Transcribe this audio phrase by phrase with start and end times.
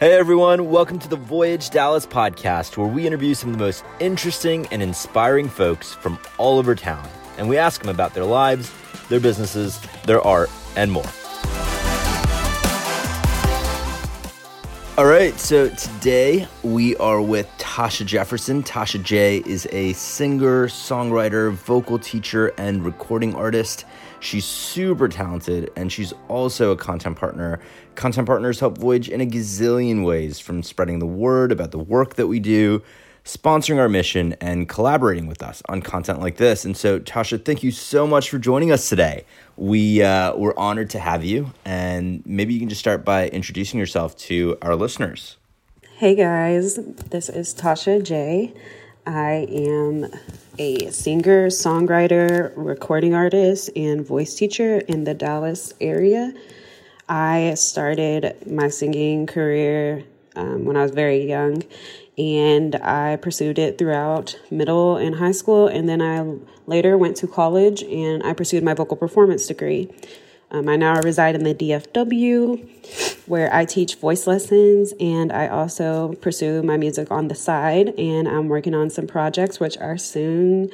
[0.00, 3.84] Hey everyone, welcome to the Voyage Dallas podcast, where we interview some of the most
[3.98, 7.06] interesting and inspiring folks from all over town.
[7.36, 8.72] And we ask them about their lives,
[9.10, 11.04] their businesses, their art, and more.
[15.00, 18.62] All right, so today we are with Tasha Jefferson.
[18.62, 23.86] Tasha J is a singer, songwriter, vocal teacher, and recording artist.
[24.20, 27.60] She's super talented and she's also a content partner.
[27.94, 32.16] Content partners help Voyage in a gazillion ways from spreading the word about the work
[32.16, 32.82] that we do,
[33.30, 36.64] sponsoring our mission, and collaborating with us on content like this.
[36.64, 39.24] And so, Tasha, thank you so much for joining us today.
[39.56, 41.52] We, uh, we're honored to have you.
[41.64, 45.36] And maybe you can just start by introducing yourself to our listeners.
[45.96, 46.76] Hey guys,
[47.10, 48.52] this is Tasha J.
[49.06, 50.06] I am
[50.58, 56.34] a singer, songwriter, recording artist, and voice teacher in the Dallas area.
[57.08, 60.04] I started my singing career
[60.36, 61.62] um, when I was very young,
[62.20, 65.68] and I pursued it throughout middle and high school.
[65.68, 66.36] And then I
[66.66, 69.90] later went to college and I pursued my vocal performance degree.
[70.50, 76.14] Um, I now reside in the DFW where I teach voice lessons and I also
[76.20, 77.94] pursue my music on the side.
[77.98, 80.70] And I'm working on some projects which are soon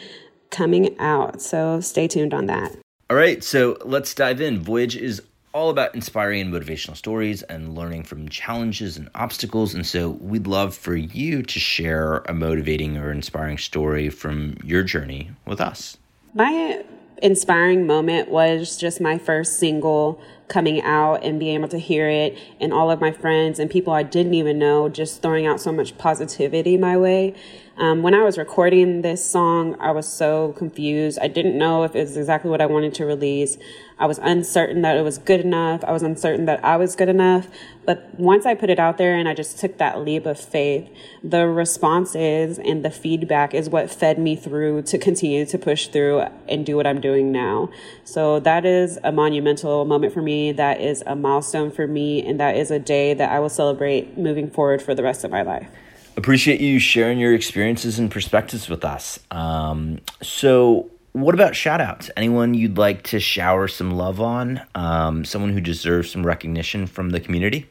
[0.51, 1.41] coming out.
[1.41, 2.77] So stay tuned on that.
[3.09, 4.59] All right, so let's dive in.
[4.59, 9.75] Voyage is all about inspiring and motivational stories and learning from challenges and obstacles.
[9.75, 14.83] And so we'd love for you to share a motivating or inspiring story from your
[14.83, 15.97] journey with us.
[16.35, 16.85] My
[17.23, 22.39] inspiring moment was just my first single coming out and being able to hear it
[22.61, 25.73] and all of my friends and people I didn't even know just throwing out so
[25.73, 27.35] much positivity my way.
[27.79, 31.19] Um, when I was recording this song, I was so confused.
[31.21, 33.59] I didn't know if it was exactly what I wanted to release.
[33.99, 35.85] I was uncertain that it was good enough.
[35.85, 37.49] I was uncertain that I was good enough.
[37.85, 40.89] But once I put it out there and I just took that leap of faith,
[41.23, 46.21] the responses and the feedback is what fed me through to continue to push through
[46.49, 47.71] and do what I'm doing now.
[48.05, 50.36] So that is a monumental moment for me.
[50.53, 52.27] That is a milestone for me.
[52.27, 55.31] And that is a day that I will celebrate moving forward for the rest of
[55.31, 55.69] my life
[56.17, 59.21] appreciate you sharing your experiences and perspectives with us.
[59.31, 62.11] Um, so, what about shout outs?
[62.17, 64.61] Anyone you'd like to shower some love on?
[64.75, 67.69] Um, someone who deserves some recognition from the community?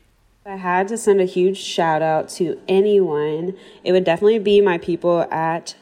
[0.48, 3.56] I had to send a huge shout out to anyone.
[3.84, 5.76] It would definitely be my people at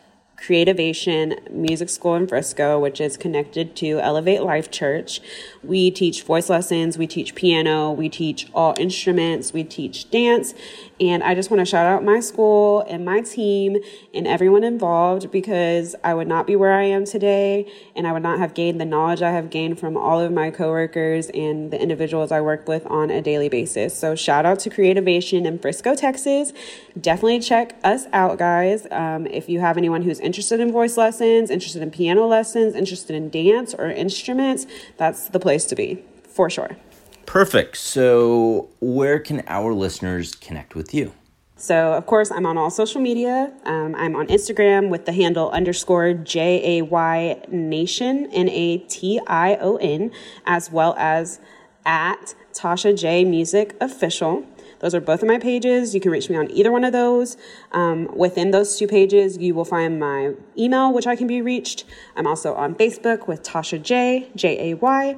[0.46, 5.22] Creativation Music School in Frisco, which is connected to Elevate Life Church.
[5.64, 10.54] We teach voice lessons, we teach piano, we teach all instruments, we teach dance,
[11.00, 13.78] and I just want to shout out my school and my team
[14.14, 18.24] and everyone involved because I would not be where I am today and I would
[18.24, 21.82] not have gained the knowledge I have gained from all of my coworkers and the
[21.82, 23.98] individuals I work with on a daily basis.
[23.98, 26.54] So shout out to Creativation in Frisco, Texas.
[27.00, 28.86] Definitely check us out, guys.
[28.92, 33.16] Um, if you have anyone who's interested in voice lessons, interested in piano lessons, interested
[33.16, 34.66] in dance or instruments,
[34.98, 36.76] that's the place to be for sure.
[37.28, 37.78] Perfect.
[37.78, 41.14] So, where can our listeners connect with you?
[41.56, 43.54] So, of course, I'm on all social media.
[43.66, 49.22] Um, I'm on Instagram with the handle underscore J A Y Nation, N A T
[49.28, 50.12] I O N,
[50.48, 51.40] as well as
[51.86, 54.46] at Tasha J Music Official.
[54.84, 55.96] Those are both of my pages.
[55.96, 57.38] You can reach me on either one of those.
[57.72, 61.86] Um, within those two pages, you will find my email, which I can be reached.
[62.18, 65.16] I'm also on Facebook with Tasha J, J A Y.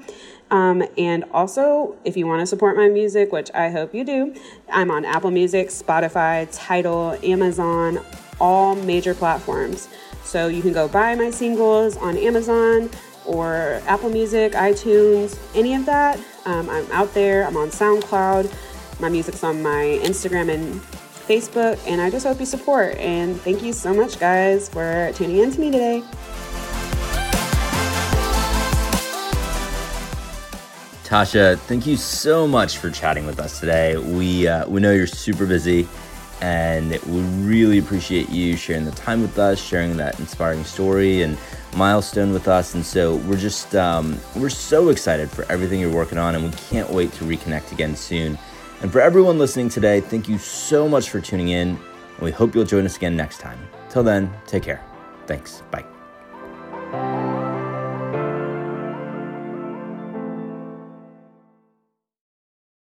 [0.52, 4.36] Um, and also, if you want to support my music, which I hope you do,
[4.72, 8.00] I'm on Apple Music, Spotify, Tidal, Amazon,
[8.40, 9.90] all major platforms.
[10.24, 12.92] So you can go buy my singles on Amazon
[13.26, 16.20] or Apple Music, iTunes, any of that.
[16.46, 17.48] Um, I'm out there.
[17.48, 18.54] I'm on SoundCloud.
[19.00, 20.82] My music's on my Instagram and
[21.28, 22.96] Facebook, and I just hope you support.
[22.96, 26.04] And thank you so much, guys, for tuning in to me today.
[31.04, 33.98] Tasha, thank you so much for chatting with us today.
[33.98, 35.88] We uh, we know you're super busy,
[36.42, 41.38] and we really appreciate you sharing the time with us, sharing that inspiring story and
[41.76, 42.74] milestone with us.
[42.74, 46.52] And so we're just um, we're so excited for everything you're working on, and we
[46.52, 48.38] can't wait to reconnect again soon.
[48.82, 52.54] And for everyone listening today, thank you so much for tuning in, and we hope
[52.54, 53.60] you'll join us again next time.
[53.90, 54.84] Till then, take care.
[55.26, 55.64] Thanks.
[55.72, 55.95] Bye.